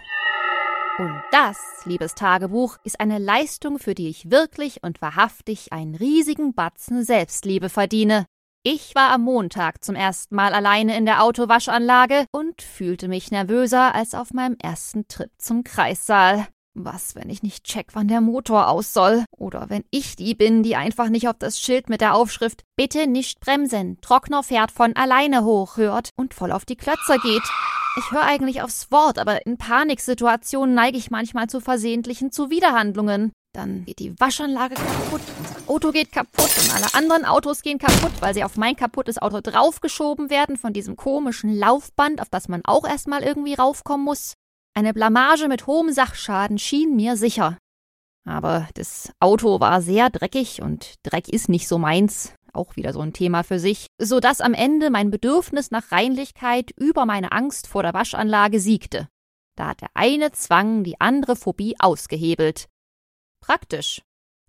Und 1.00 1.24
das, 1.32 1.58
liebes 1.86 2.14
Tagebuch, 2.14 2.78
ist 2.84 3.00
eine 3.00 3.18
Leistung, 3.18 3.80
für 3.80 3.96
die 3.96 4.10
ich 4.10 4.30
wirklich 4.30 4.84
und 4.84 5.02
wahrhaftig 5.02 5.74
einen 5.74 5.96
riesigen 5.96 6.54
Batzen 6.54 7.04
Selbstliebe 7.04 7.70
verdiene. 7.70 8.28
Ich 8.66 8.96
war 8.96 9.12
am 9.12 9.24
Montag 9.24 9.84
zum 9.84 9.94
ersten 9.94 10.36
Mal 10.36 10.54
alleine 10.54 10.96
in 10.96 11.04
der 11.04 11.22
Autowaschanlage 11.22 12.28
und 12.32 12.62
fühlte 12.62 13.10
mich 13.10 13.30
nervöser 13.30 13.94
als 13.94 14.16
auf 14.16 14.32
meinem 14.32 14.56
ersten 14.58 15.06
Trip 15.10 15.30
zum 15.38 15.66
Kreissaal. 15.66 16.48
Was, 16.74 17.14
wenn 17.14 17.30
ich 17.30 17.44
nicht 17.44 17.66
check, 17.66 17.88
wann 17.92 18.08
der 18.08 18.22
Motor 18.22 18.70
aus 18.70 18.94
soll? 18.94 19.26
Oder 19.36 19.70
wenn 19.70 19.84
ich 19.92 20.16
die 20.16 20.34
bin, 20.34 20.64
die 20.64 20.78
einfach 20.78 21.10
nicht 21.10 21.28
auf 21.28 21.36
das 21.38 21.60
Schild 21.60 21.90
mit 21.90 22.00
der 22.00 22.16
Aufschrift 22.16 22.64
Bitte 22.78 23.06
nicht 23.06 23.42
bremsen, 23.42 24.00
Trockner 24.00 24.44
fährt 24.44 24.72
von 24.72 24.96
alleine 24.96 25.44
hoch 25.44 25.76
hört 25.76 26.12
und 26.16 26.34
voll 26.34 26.54
auf 26.54 26.64
die 26.64 26.78
Klötzer 26.78 27.18
geht. 27.18 27.44
Ich 28.00 28.12
höre 28.12 28.24
eigentlich 28.24 28.62
aufs 28.62 28.90
Wort, 28.94 29.20
aber 29.20 29.46
in 29.46 29.58
Paniksituationen 29.58 30.74
neige 30.74 30.98
ich 30.98 31.12
manchmal 31.12 31.48
zu 31.48 31.60
versehentlichen 31.60 32.32
Zuwiderhandlungen. 32.32 33.34
Dann 33.52 33.84
geht 33.84 34.00
die 34.00 34.18
Waschanlage 34.22 34.76
kaputt, 34.76 35.22
Auto 35.74 35.92
geht 35.92 36.12
kaputt 36.12 36.52
und 36.62 36.72
alle 36.76 36.94
anderen 36.94 37.26
Autos 37.26 37.64
gehen 37.64 37.80
kaputt, 37.80 38.12
weil 38.20 38.36
sie 38.36 38.44
auf 38.44 38.58
mein 38.58 38.76
kaputtes 38.76 39.20
Auto 39.20 39.42
draufgeschoben 39.42 40.30
werden 40.30 40.56
von 40.56 40.72
diesem 40.72 40.96
komischen 40.96 41.52
Laufband, 41.52 42.22
auf 42.22 42.30
das 42.30 42.48
man 42.48 42.62
auch 42.64 42.88
erstmal 42.88 43.24
irgendwie 43.24 43.56
raufkommen 43.56 44.06
muss. 44.06 44.36
Eine 44.76 44.94
Blamage 44.94 45.48
mit 45.48 45.66
hohem 45.66 45.92
Sachschaden 45.92 46.60
schien 46.60 46.96
mir 46.96 47.18
sicher. 47.18 47.58
Aber 48.24 48.70
das 48.76 49.12
Auto 49.20 49.60
war 49.62 49.82
sehr 49.82 50.12
dreckig 50.12 50.62
und 50.62 50.94
Dreck 51.02 51.28
ist 51.28 51.50
nicht 51.50 51.68
so 51.68 51.80
meins, 51.80 52.36
auch 52.54 52.76
wieder 52.76 52.94
so 52.94 53.00
ein 53.00 53.14
Thema 53.14 53.42
für 53.42 53.58
sich, 53.58 53.88
so 53.98 54.20
dass 54.20 54.42
am 54.42 54.54
Ende 54.54 54.92
mein 54.92 55.10
Bedürfnis 55.10 55.72
nach 55.72 55.92
Reinlichkeit 55.92 56.70
über 56.78 57.08
meine 57.08 57.32
Angst 57.32 57.66
vor 57.66 57.82
der 57.82 57.96
Waschanlage 57.96 58.60
siegte. 58.60 59.10
Da 59.56 59.70
hat 59.70 59.82
der 59.82 59.90
eine 59.96 60.32
Zwang 60.34 60.84
die 60.84 61.02
andere 61.02 61.36
Phobie 61.36 61.78
ausgehebelt. 61.80 62.68
Praktisch. 63.42 64.04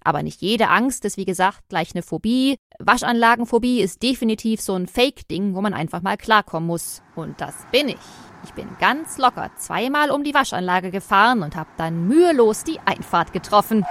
Aber 0.04 0.22
nicht 0.22 0.42
jede 0.42 0.68
Angst 0.68 1.04
ist 1.06 1.16
wie 1.16 1.24
gesagt 1.24 1.62
gleich 1.68 1.94
eine 1.94 2.02
Phobie. 2.02 2.56
Waschanlagenphobie 2.78 3.80
ist 3.80 4.02
definitiv 4.02 4.60
so 4.60 4.74
ein 4.74 4.86
Fake-Ding, 4.86 5.54
wo 5.54 5.62
man 5.62 5.72
einfach 5.72 6.02
mal 6.02 6.18
klarkommen 6.18 6.66
muss. 6.66 7.02
Und 7.16 7.40
das 7.40 7.54
bin 7.72 7.88
ich. 7.88 7.96
Ich 8.44 8.52
bin 8.52 8.68
ganz 8.78 9.16
locker 9.16 9.50
zweimal 9.56 10.10
um 10.10 10.22
die 10.22 10.34
Waschanlage 10.34 10.90
gefahren 10.90 11.42
und 11.42 11.56
habe 11.56 11.70
dann 11.78 12.06
mühelos 12.06 12.62
die 12.62 12.78
Einfahrt 12.80 13.32
getroffen. 13.32 13.86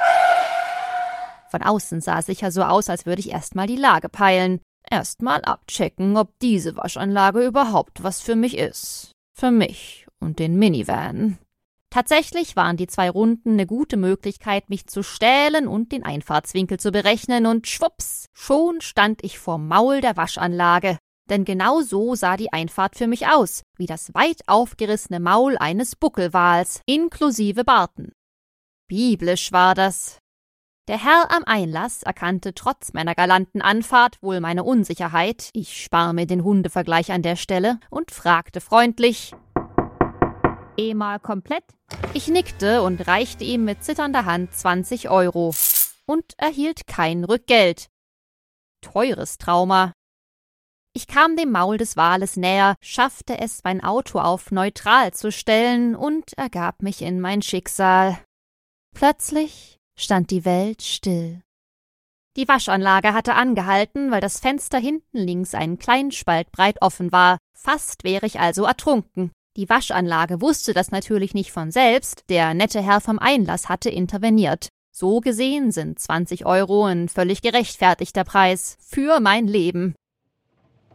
Von 1.49 1.63
außen 1.63 2.01
sah 2.01 2.19
es 2.19 2.27
sicher 2.27 2.51
so 2.51 2.61
aus, 2.61 2.89
als 2.89 3.07
würde 3.07 3.19
ich 3.19 3.31
erstmal 3.31 3.65
die 3.65 3.75
Lage 3.75 4.09
peilen. 4.09 4.61
Erstmal 4.89 5.41
abchecken, 5.41 6.17
ob 6.17 6.37
diese 6.39 6.75
Waschanlage 6.75 7.43
überhaupt 7.43 8.03
was 8.03 8.21
für 8.21 8.35
mich 8.35 8.57
ist. 8.57 9.11
Für 9.35 9.49
mich 9.49 10.05
und 10.19 10.37
den 10.37 10.57
Minivan. 10.57 11.39
Tatsächlich 11.93 12.55
waren 12.55 12.75
die 12.75 12.87
zwei 12.87 13.09
Runden 13.09 13.51
eine 13.51 13.67
gute 13.67 13.97
Möglichkeit, 13.97 14.69
mich 14.69 14.87
zu 14.87 15.03
stählen 15.03 15.67
und 15.67 15.91
den 15.91 16.03
Einfahrtswinkel 16.03 16.79
zu 16.79 16.91
berechnen, 16.91 17.45
und 17.45 17.67
schwupps, 17.67 18.25
schon 18.33 18.81
stand 18.81 19.23
ich 19.23 19.37
vorm 19.37 19.67
Maul 19.67 20.01
der 20.01 20.17
Waschanlage 20.17 20.97
denn 21.29 21.45
genau 21.45 21.81
so 21.81 22.15
sah 22.15 22.37
die 22.37 22.51
Einfahrt 22.51 22.95
für 22.95 23.07
mich 23.07 23.27
aus, 23.27 23.63
wie 23.77 23.85
das 23.85 24.13
weit 24.13 24.41
aufgerissene 24.47 25.19
Maul 25.19 25.57
eines 25.57 25.95
Buckelwals, 25.95 26.81
inklusive 26.85 27.63
Barten. 27.63 28.11
Biblisch 28.87 29.51
war 29.51 29.75
das. 29.75 30.19
Der 30.89 31.01
Herr 31.01 31.31
am 31.31 31.43
Einlass 31.45 32.03
erkannte 32.03 32.53
trotz 32.53 32.91
meiner 32.91 33.15
galanten 33.15 33.61
Anfahrt 33.61 34.17
wohl 34.21 34.41
meine 34.41 34.65
Unsicherheit, 34.65 35.49
ich 35.53 35.81
spar 35.81 36.11
mir 36.11 36.27
den 36.27 36.43
Hundevergleich 36.43 37.11
an 37.13 37.21
der 37.21 37.37
Stelle, 37.37 37.79
und 37.89 38.11
fragte 38.11 38.59
freundlich 38.59 39.33
Eh 40.77 40.93
mal 40.93 41.19
komplett? 41.19 41.65
Ich 42.13 42.27
nickte 42.27 42.81
und 42.81 43.07
reichte 43.07 43.43
ihm 43.43 43.65
mit 43.65 43.83
zitternder 43.83 44.25
Hand 44.25 44.53
20 44.53 45.09
Euro 45.09 45.53
und 46.05 46.33
erhielt 46.37 46.87
kein 46.87 47.23
Rückgeld. 47.23 47.89
Teures 48.81 49.37
Trauma, 49.37 49.93
ich 50.95 51.07
kam 51.07 51.35
dem 51.35 51.51
Maul 51.51 51.77
des 51.77 51.97
Wales 51.97 52.37
näher, 52.37 52.75
schaffte 52.79 53.39
es, 53.39 53.63
mein 53.63 53.83
Auto 53.83 54.19
auf 54.19 54.51
neutral 54.51 55.11
zu 55.11 55.31
stellen 55.31 55.95
und 55.95 56.37
ergab 56.37 56.83
mich 56.83 57.01
in 57.01 57.19
mein 57.19 57.41
Schicksal. 57.41 58.19
Plötzlich 58.95 59.79
stand 59.97 60.29
die 60.29 60.45
Welt 60.45 60.83
still. 60.83 61.41
Die 62.37 62.47
Waschanlage 62.47 63.13
hatte 63.13 63.33
angehalten, 63.33 64.11
weil 64.11 64.21
das 64.21 64.39
Fenster 64.39 64.77
hinten 64.77 65.17
links 65.17 65.55
einen 65.55 65.79
kleinen 65.79 66.11
Spalt 66.11 66.51
breit 66.51 66.79
offen 66.81 67.11
war. 67.11 67.39
Fast 67.57 68.03
wäre 68.03 68.27
ich 68.27 68.39
also 68.39 68.65
ertrunken. 68.65 69.31
Die 69.55 69.69
Waschanlage 69.69 70.41
wusste 70.41 70.73
das 70.73 70.89
natürlich 70.89 71.35
nicht 71.35 71.51
von 71.51 71.69
selbst, 71.69 72.23
der 72.29 72.55
nette 72.55 72.81
Herr 72.81 73.01
vom 73.01 73.19
Einlass 73.19 73.69
hatte 73.69 73.89
interveniert. 73.89 74.69
So 74.91 75.19
gesehen 75.19 75.71
sind 75.71 75.99
20 75.99 76.47
Euro 76.47 76.85
ein 76.85 77.07
völlig 77.07 77.43
gerechtfertigter 77.43 78.23
Preis 78.23 78.77
für 78.79 79.19
mein 79.19 79.47
Leben. 79.47 79.93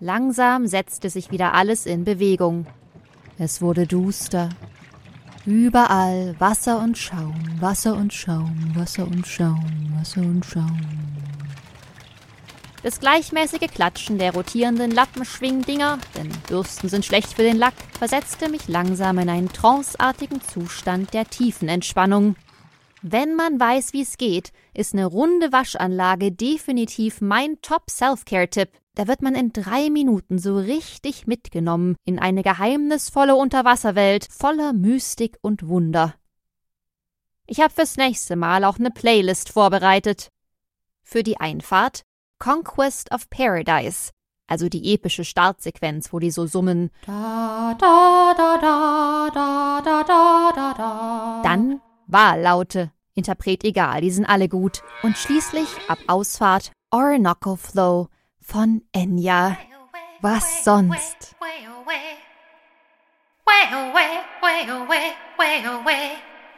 Langsam 0.01 0.67
setzte 0.67 1.09
sich 1.09 1.31
wieder 1.31 1.55
alles 1.55 1.87
in 1.87 2.03
Bewegung. 2.03 2.67
Es 3.39 3.63
wurde 3.63 3.87
duster. 3.87 4.49
Überall 5.47 6.35
Wasser 6.41 6.81
und 6.81 6.99
Schaum, 6.99 7.41
Wasser 7.61 7.97
und 7.97 8.13
Schaum, 8.13 8.73
Wasser 8.75 9.07
und 9.07 9.25
Schaum, 9.25 9.93
Wasser 9.97 10.21
und 10.21 10.45
Schaum. 10.45 10.81
Das 12.85 13.01
gleichmäßige 13.01 13.67
Klatschen 13.73 14.19
der 14.19 14.35
rotierenden 14.35 14.93
Lappenschwingdinger, 14.93 15.99
denn 16.17 16.31
Bürsten 16.47 16.89
sind 16.89 17.05
schlecht 17.05 17.33
für 17.33 17.43
den 17.43 17.57
Lack, 17.57 17.75
versetzte 17.99 18.49
mich 18.49 18.69
langsam 18.69 19.19
in 19.19 19.29
einen 19.29 19.53
tranceartigen 19.53 20.41
Zustand 20.41 21.13
der 21.13 21.25
tiefen 21.29 21.69
Entspannung. 21.69 22.37
Wenn 23.03 23.35
man 23.35 23.59
weiß, 23.59 23.93
wie 23.95 24.03
es 24.03 24.17
geht, 24.17 24.53
ist 24.75 24.93
eine 24.93 25.07
runde 25.07 25.53
Waschanlage 25.53 26.31
definitiv 26.31 27.21
mein 27.21 27.61
Top-Self-Care-Tipp. 27.63 28.71
Da 28.95 29.09
wird 29.09 29.23
man 29.23 29.35
in 29.35 29.53
drei 29.53 29.91
Minuten 29.91 30.39
so 30.39 30.57
richtig 30.57 31.27
mitgenommen 31.27 31.97
in 32.05 32.21
eine 32.21 32.45
geheimnisvolle 32.45 33.35
Unterwasserwelt 33.35 34.29
voller 34.31 34.73
Mystik 34.73 35.37
und 35.41 35.67
Wunder. 35.67 36.15
Ich 37.47 37.61
habe 37.61 37.73
fürs 37.73 37.97
nächste 37.97 38.37
Mal 38.37 38.65
auch 38.65 38.79
eine 38.79 38.91
Playlist 38.91 39.53
vorbereitet. 39.53 40.29
Für 41.03 41.23
die 41.23 41.41
Einfahrt 41.41 42.03
Conquest 42.39 43.13
of 43.13 43.29
Paradise, 43.31 44.11
also 44.47 44.69
die 44.69 44.95
epische 44.95 45.25
Startsequenz, 45.25 46.13
wo 46.13 46.19
die 46.19 46.31
so 46.31 46.47
summen. 46.47 46.91
Dann 51.43 51.81
Wahllaute, 52.07 52.93
Interpret 53.15 53.65
egal, 53.65 54.01
die 54.01 54.11
sind 54.11 54.27
alle 54.27 54.49
gut. 54.49 54.83
Und 55.03 55.17
schließlich 55.19 55.69
ab 55.89 55.99
Ausfahrt 56.07 56.73
Orinoco 56.91 57.57
Flow, 57.57 58.09
von 58.41 58.83
Enya. 58.93 59.59
Was 60.21 60.65
sonst? 60.65 61.37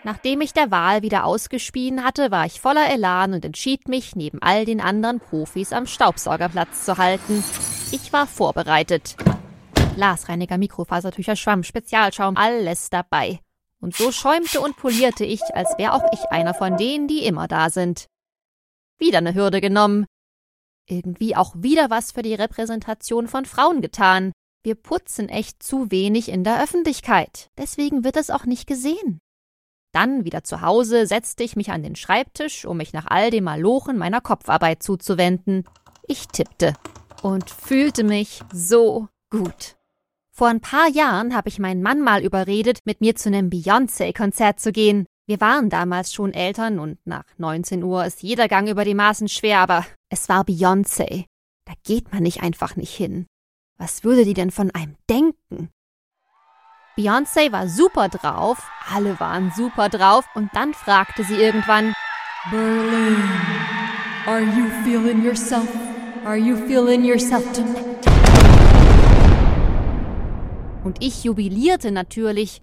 Nachdem 0.02 0.40
ich 0.40 0.54
der 0.54 0.70
Wahl 0.70 1.02
wieder 1.02 1.24
ausgespien 1.24 2.04
hatte, 2.04 2.30
war 2.30 2.46
ich 2.46 2.60
voller 2.60 2.90
Elan 2.90 3.34
und 3.34 3.44
entschied 3.44 3.86
mich, 3.88 4.16
neben 4.16 4.40
all 4.40 4.64
den 4.64 4.80
anderen 4.80 5.20
Profis 5.20 5.72
am 5.72 5.86
Staubsaugerplatz 5.86 6.86
zu 6.86 6.96
halten. 6.96 7.44
Ich 7.92 8.12
war 8.12 8.26
vorbereitet. 8.26 9.16
Glasreiniger, 9.94 10.56
Mikrofasertücher, 10.56 11.36
Schwamm, 11.36 11.64
Spezialschaum, 11.64 12.36
alles 12.36 12.88
dabei. 12.88 13.40
Und 13.80 13.94
so 13.94 14.10
schäumte 14.10 14.60
und 14.60 14.76
polierte 14.76 15.24
ich, 15.24 15.42
als 15.54 15.76
wäre 15.76 15.92
auch 15.92 16.04
ich 16.12 16.30
einer 16.30 16.54
von 16.54 16.78
denen, 16.78 17.06
die 17.06 17.24
immer 17.24 17.48
da 17.48 17.68
sind. 17.68 18.06
Wieder 18.98 19.18
eine 19.18 19.34
Hürde 19.34 19.60
genommen, 19.60 20.06
irgendwie 20.90 21.36
auch 21.36 21.54
wieder 21.56 21.90
was 21.90 22.12
für 22.12 22.22
die 22.22 22.34
Repräsentation 22.34 23.28
von 23.28 23.44
Frauen 23.44 23.80
getan. 23.80 24.32
Wir 24.62 24.74
putzen 24.74 25.28
echt 25.28 25.62
zu 25.62 25.90
wenig 25.90 26.28
in 26.28 26.44
der 26.44 26.62
Öffentlichkeit. 26.62 27.48
Deswegen 27.56 28.04
wird 28.04 28.16
es 28.16 28.30
auch 28.30 28.44
nicht 28.44 28.66
gesehen. 28.66 29.20
Dann 29.92 30.24
wieder 30.24 30.44
zu 30.44 30.60
Hause 30.60 31.06
setzte 31.06 31.42
ich 31.42 31.56
mich 31.56 31.70
an 31.70 31.82
den 31.82 31.96
Schreibtisch, 31.96 32.64
um 32.64 32.76
mich 32.76 32.92
nach 32.92 33.06
all 33.06 33.30
dem 33.30 33.44
Malochen 33.44 33.98
meiner 33.98 34.20
Kopfarbeit 34.20 34.82
zuzuwenden. 34.82 35.64
Ich 36.06 36.28
tippte 36.28 36.74
und 37.22 37.50
fühlte 37.50 38.04
mich 38.04 38.40
so 38.52 39.08
gut. 39.30 39.76
Vor 40.32 40.48
ein 40.48 40.60
paar 40.60 40.88
Jahren 40.88 41.34
habe 41.34 41.48
ich 41.48 41.58
meinen 41.58 41.82
Mann 41.82 42.00
mal 42.00 42.24
überredet, 42.24 42.78
mit 42.84 43.00
mir 43.00 43.16
zu 43.16 43.28
einem 43.28 43.50
Beyoncé-Konzert 43.50 44.60
zu 44.60 44.72
gehen. 44.72 45.06
Wir 45.26 45.40
waren 45.40 45.70
damals 45.70 46.12
schon 46.12 46.32
Eltern 46.32 46.78
und 46.78 46.98
nach 47.04 47.24
19 47.38 47.82
Uhr 47.82 48.04
ist 48.04 48.22
jeder 48.22 48.48
Gang 48.48 48.68
über 48.68 48.84
die 48.84 48.94
Maßen 48.94 49.28
schwer, 49.28 49.58
aber 49.58 49.84
es 50.08 50.28
war 50.28 50.44
Beyoncé. 50.44 51.26
Da 51.66 51.72
geht 51.84 52.12
man 52.12 52.22
nicht 52.22 52.42
einfach 52.42 52.76
nicht 52.76 52.94
hin. 52.94 53.26
Was 53.76 54.02
würde 54.02 54.24
die 54.24 54.34
denn 54.34 54.50
von 54.50 54.70
einem 54.70 54.96
denken? 55.08 55.70
Beyoncé 57.00 57.50
war 57.50 57.66
super 57.66 58.10
drauf, 58.10 58.58
alle 58.94 59.18
waren 59.20 59.50
super 59.56 59.88
drauf 59.88 60.26
und 60.34 60.50
dann 60.52 60.74
fragte 60.74 61.24
sie 61.24 61.36
irgendwann 61.36 61.94
Berlin, 62.50 63.16
are 64.26 64.42
you 64.42 64.68
feeling 64.84 65.24
yourself? 65.24 65.66
Are 66.26 66.36
you 66.36 66.56
feeling 66.56 67.02
yourself 67.02 67.42
tonight? 67.54 68.06
Und 70.84 71.02
ich 71.02 71.24
jubilierte 71.24 71.90
natürlich 71.90 72.60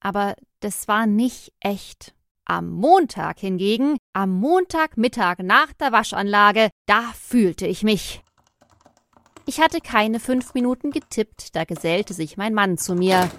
aber 0.00 0.34
das 0.60 0.88
war 0.88 1.06
nicht 1.06 1.52
echt. 1.60 2.14
Am 2.44 2.70
Montag 2.70 3.38
hingegen, 3.38 3.96
am 4.12 4.30
Montagmittag 4.30 5.38
nach 5.38 5.72
der 5.72 5.90
Waschanlage, 5.90 6.70
da 6.86 7.02
fühlte 7.14 7.66
ich 7.66 7.82
mich. 7.82 8.22
Ich 9.48 9.60
hatte 9.60 9.80
keine 9.80 10.18
fünf 10.18 10.54
Minuten 10.54 10.90
getippt, 10.90 11.54
da 11.54 11.64
gesellte 11.64 12.14
sich 12.14 12.36
mein 12.36 12.52
Mann 12.52 12.78
zu 12.78 12.96
mir. 12.96 13.30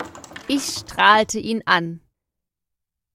Ich 0.47 0.63
strahlte 0.63 1.37
ihn 1.37 1.63
an. 1.65 1.99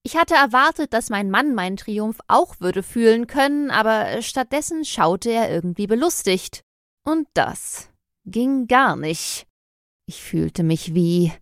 Ich 0.03 0.17
hatte 0.17 0.35
erwartet, 0.35 0.93
dass 0.93 1.09
mein 1.09 1.31
Mann 1.31 1.55
meinen 1.55 1.79
Triumph 1.79 2.19
auch 2.29 2.61
würde 2.61 2.83
fühlen 2.83 3.27
können, 3.27 3.71
aber 3.71 4.21
stattdessen 4.21 4.85
schaute 4.85 5.31
er 5.31 5.51
irgendwie 5.51 5.87
belustigt. 5.87 6.65
Und 7.03 7.29
das 7.33 7.89
ging 8.27 8.67
gar 8.67 8.97
nicht. 8.97 9.47
Ich 10.07 10.23
fühlte 10.23 10.63
mich 10.63 10.95
wie 10.95 11.33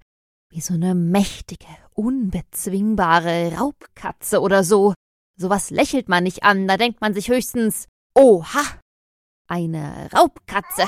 wie 0.51 0.61
so 0.61 0.75
eine 0.75 0.95
mächtige, 0.95 1.67
unbezwingbare 1.95 3.57
Raubkatze 3.57 4.41
oder 4.41 4.63
so. 4.63 4.95
Sowas 5.37 5.71
lächelt 5.71 6.09
man 6.09 6.25
nicht 6.25 6.45
an, 6.45 6.69
da 6.69 6.77
denkt 6.77 7.01
man 7.01 7.15
sich 7.15 7.29
höchstens, 7.29 7.89
oha, 8.15 8.63
eine 9.49 10.09
Raubkatze. 10.13 10.85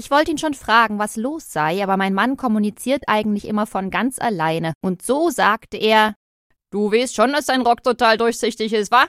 Ich 0.00 0.10
wollte 0.10 0.30
ihn 0.30 0.38
schon 0.38 0.54
fragen, 0.54 0.98
was 0.98 1.16
los 1.16 1.52
sei, 1.52 1.82
aber 1.82 1.98
mein 1.98 2.14
Mann 2.14 2.38
kommuniziert 2.38 3.04
eigentlich 3.06 3.46
immer 3.46 3.66
von 3.66 3.90
ganz 3.90 4.18
alleine, 4.18 4.72
und 4.80 5.02
so 5.02 5.28
sagte 5.28 5.76
er, 5.76 6.14
Du 6.70 6.90
weißt 6.90 7.14
schon, 7.14 7.32
dass 7.32 7.44
dein 7.44 7.60
Rock 7.60 7.82
total 7.82 8.16
durchsichtig 8.16 8.72
ist, 8.72 8.90
wa? 8.90 9.08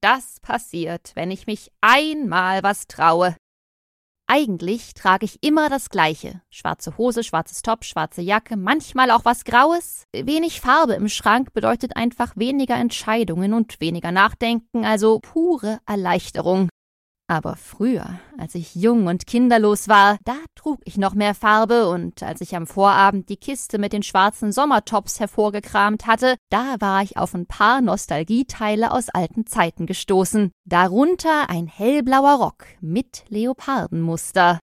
Das 0.00 0.38
passiert, 0.40 1.10
wenn 1.16 1.32
ich 1.32 1.48
mich 1.48 1.72
einmal 1.80 2.62
was 2.62 2.86
traue. 2.86 3.34
Eigentlich 4.28 4.94
trage 4.94 5.24
ich 5.24 5.42
immer 5.42 5.68
das 5.68 5.90
Gleiche. 5.90 6.42
Schwarze 6.50 6.96
Hose, 6.96 7.24
schwarzes 7.24 7.62
Top, 7.62 7.84
schwarze 7.84 8.22
Jacke, 8.22 8.56
manchmal 8.56 9.10
auch 9.10 9.24
was 9.24 9.42
Graues. 9.42 10.04
Wenig 10.12 10.60
Farbe 10.60 10.94
im 10.94 11.08
Schrank 11.08 11.52
bedeutet 11.52 11.96
einfach 11.96 12.36
weniger 12.36 12.76
Entscheidungen 12.76 13.52
und 13.52 13.80
weniger 13.80 14.12
Nachdenken, 14.12 14.84
also 14.84 15.18
pure 15.18 15.80
Erleichterung. 15.86 16.68
Aber 17.30 17.54
früher, 17.54 18.18
als 18.38 18.56
ich 18.56 18.74
jung 18.74 19.06
und 19.06 19.24
kinderlos 19.24 19.86
war, 19.86 20.18
da 20.24 20.34
trug 20.56 20.80
ich 20.84 20.98
noch 20.98 21.14
mehr 21.14 21.36
Farbe 21.36 21.88
und 21.88 22.24
als 22.24 22.40
ich 22.40 22.56
am 22.56 22.66
Vorabend 22.66 23.28
die 23.28 23.36
Kiste 23.36 23.78
mit 23.78 23.92
den 23.92 24.02
schwarzen 24.02 24.50
Sommertops 24.50 25.20
hervorgekramt 25.20 26.08
hatte, 26.08 26.34
da 26.48 26.74
war 26.80 27.04
ich 27.04 27.16
auf 27.16 27.32
ein 27.32 27.46
paar 27.46 27.82
Nostalgieteile 27.82 28.90
aus 28.90 29.10
alten 29.10 29.46
Zeiten 29.46 29.86
gestoßen. 29.86 30.50
Darunter 30.64 31.48
ein 31.48 31.68
hellblauer 31.68 32.40
Rock 32.40 32.64
mit 32.80 33.22
Leopardenmuster. 33.28 34.58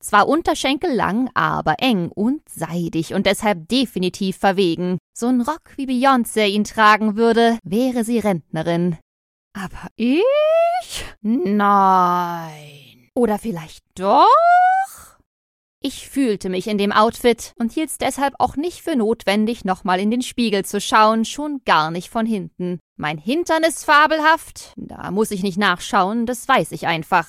Zwar 0.00 0.26
unterschenkellang, 0.26 1.30
aber 1.34 1.76
eng 1.78 2.10
und 2.12 2.40
seidig 2.48 3.14
und 3.14 3.26
deshalb 3.26 3.68
definitiv 3.68 4.38
verwegen. 4.38 4.98
So 5.16 5.28
ein 5.28 5.40
Rock, 5.40 5.74
wie 5.76 5.86
Beyoncé 5.86 6.48
ihn 6.48 6.64
tragen 6.64 7.16
würde, 7.16 7.58
wäre 7.62 8.02
sie 8.02 8.18
Rentnerin. 8.18 8.96
Aber 9.60 9.88
ich? 9.96 11.04
Nein. 11.20 13.10
Oder 13.14 13.38
vielleicht 13.40 13.84
doch? 13.96 14.28
Ich 15.80 16.08
fühlte 16.08 16.48
mich 16.48 16.68
in 16.68 16.78
dem 16.78 16.92
Outfit 16.92 17.54
und 17.58 17.72
hielt's 17.72 17.98
deshalb 17.98 18.34
auch 18.38 18.56
nicht 18.56 18.82
für 18.82 18.94
notwendig, 18.94 19.64
nochmal 19.64 19.98
in 19.98 20.12
den 20.12 20.22
Spiegel 20.22 20.64
zu 20.64 20.80
schauen, 20.80 21.24
schon 21.24 21.62
gar 21.64 21.90
nicht 21.90 22.08
von 22.08 22.24
hinten. 22.24 22.78
Mein 22.96 23.18
Hintern 23.18 23.64
ist 23.64 23.84
fabelhaft, 23.84 24.74
da 24.76 25.10
muss 25.10 25.32
ich 25.32 25.42
nicht 25.42 25.58
nachschauen, 25.58 26.26
das 26.26 26.46
weiß 26.46 26.72
ich 26.72 26.86
einfach. 26.86 27.28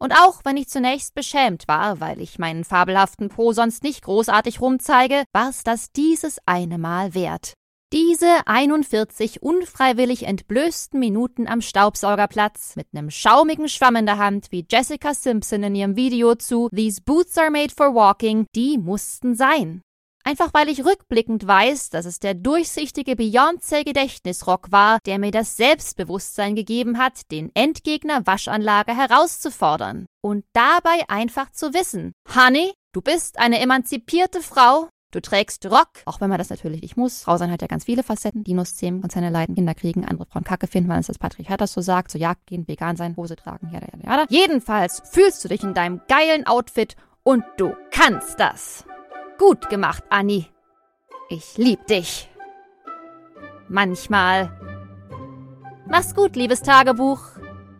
Und 0.00 0.12
auch 0.12 0.40
wenn 0.44 0.56
ich 0.56 0.68
zunächst 0.68 1.14
beschämt 1.14 1.68
war, 1.68 2.00
weil 2.00 2.20
ich 2.20 2.40
meinen 2.40 2.64
fabelhaften 2.64 3.28
Po 3.28 3.52
sonst 3.52 3.84
nicht 3.84 4.02
großartig 4.02 4.60
rumzeige, 4.60 5.22
war's 5.32 5.62
das 5.62 5.92
dieses 5.92 6.38
eine 6.44 6.78
Mal 6.78 7.14
wert. 7.14 7.54
Diese 7.92 8.46
41 8.46 9.42
unfreiwillig 9.42 10.22
entblößten 10.22 10.98
Minuten 10.98 11.46
am 11.46 11.60
Staubsaugerplatz 11.60 12.74
mit 12.74 12.94
nem 12.94 13.10
schaumigen 13.10 13.68
Schwamm 13.68 13.96
in 13.96 14.06
der 14.06 14.16
Hand 14.16 14.46
wie 14.50 14.64
Jessica 14.66 15.12
Simpson 15.12 15.62
in 15.62 15.74
ihrem 15.74 15.94
Video 15.94 16.34
zu 16.34 16.70
These 16.74 17.02
Boots 17.04 17.36
are 17.36 17.50
made 17.50 17.74
for 17.76 17.94
walking, 17.94 18.46
die 18.54 18.78
mussten 18.78 19.34
sein. 19.34 19.82
Einfach 20.24 20.54
weil 20.54 20.70
ich 20.70 20.86
rückblickend 20.86 21.46
weiß, 21.46 21.90
dass 21.90 22.06
es 22.06 22.18
der 22.18 22.32
durchsichtige 22.32 23.12
Beyoncé-Gedächtnisrock 23.12 24.72
war, 24.72 24.98
der 25.04 25.18
mir 25.18 25.30
das 25.30 25.58
Selbstbewusstsein 25.58 26.54
gegeben 26.54 26.96
hat, 26.96 27.30
den 27.30 27.50
Endgegner 27.52 28.26
Waschanlage 28.26 28.96
herauszufordern. 28.96 30.06
Und 30.22 30.46
dabei 30.54 31.04
einfach 31.08 31.50
zu 31.50 31.74
wissen, 31.74 32.12
Honey, 32.34 32.72
du 32.94 33.02
bist 33.02 33.38
eine 33.38 33.60
emanzipierte 33.60 34.40
Frau 34.40 34.88
Du 35.12 35.20
trägst 35.20 35.66
Rock, 35.66 35.90
auch 36.06 36.22
wenn 36.22 36.30
man 36.30 36.38
das 36.38 36.48
natürlich 36.48 36.80
nicht 36.80 36.96
muss. 36.96 37.22
Frau 37.22 37.36
sein 37.36 37.50
hat 37.50 37.60
ja 37.60 37.68
ganz 37.68 37.84
viele 37.84 38.02
Facetten. 38.02 38.44
Dinos 38.44 38.76
zähmen, 38.76 39.02
Konzerne 39.02 39.28
leiden, 39.28 39.54
Kinder 39.54 39.74
kriegen, 39.74 40.06
andere 40.06 40.26
Frauen 40.26 40.42
Kacke 40.42 40.66
finden, 40.66 40.88
weil 40.88 41.00
es 41.00 41.06
das 41.06 41.18
Patriarchat 41.18 41.60
das 41.60 41.74
so 41.74 41.82
sagt. 41.82 42.10
So 42.10 42.18
Jagd 42.18 42.46
gehen, 42.46 42.66
vegan 42.66 42.96
sein, 42.96 43.14
Hose 43.16 43.36
tragen, 43.36 43.68
jada, 43.70 43.86
jada, 43.92 44.08
jada. 44.08 44.26
Jedenfalls 44.30 45.02
fühlst 45.04 45.44
du 45.44 45.48
dich 45.48 45.62
in 45.62 45.74
deinem 45.74 46.00
geilen 46.08 46.46
Outfit 46.46 46.96
und 47.22 47.44
du 47.58 47.74
kannst 47.90 48.40
das. 48.40 48.84
Gut 49.38 49.68
gemacht, 49.68 50.02
Anni. 50.08 50.46
Ich 51.28 51.58
lieb 51.58 51.86
dich. 51.86 52.30
Manchmal. 53.68 54.50
Mach's 55.86 56.14
gut, 56.14 56.36
liebes 56.36 56.62
Tagebuch. 56.62 57.20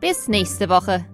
Bis 0.01 0.29
nächste 0.29 0.68
Woche. 0.68 1.07